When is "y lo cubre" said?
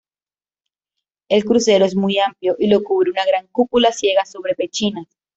2.57-3.11